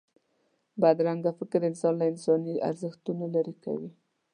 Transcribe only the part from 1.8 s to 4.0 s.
له انساني ارزښتونو لرې کوي